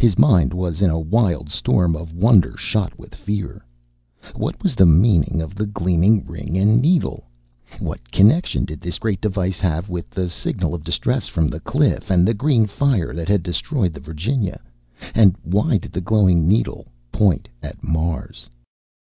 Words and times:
His 0.00 0.18
mind 0.18 0.52
was 0.52 0.82
in 0.82 0.90
a 0.90 0.98
wild 0.98 1.48
storm 1.48 1.94
of 1.94 2.12
wonder 2.12 2.56
shot 2.56 2.98
with 2.98 3.14
fear. 3.14 3.64
What 4.34 4.60
was 4.64 4.74
the 4.74 4.84
meaning 4.84 5.40
of 5.40 5.54
the 5.54 5.64
gleaming 5.64 6.26
ring 6.26 6.58
and 6.58 6.82
needle? 6.82 7.26
What 7.78 8.10
connection 8.10 8.64
did 8.64 8.80
this 8.80 8.98
great 8.98 9.20
device 9.20 9.60
have 9.60 9.88
with 9.88 10.10
the 10.10 10.28
signal 10.28 10.74
of 10.74 10.82
distress 10.82 11.28
from 11.28 11.46
the 11.50 11.60
cliff, 11.60 12.10
and 12.10 12.26
the 12.26 12.34
green 12.34 12.66
fire 12.66 13.14
that 13.14 13.28
had 13.28 13.44
destroyed 13.44 13.92
the 13.92 14.00
Virginia? 14.00 14.60
And 15.14 15.36
why 15.44 15.78
did 15.78 15.92
the 15.92 16.00
glowing 16.00 16.48
needle 16.48 16.88
point 17.12 17.48
at 17.62 17.80
Mars? 17.80 18.50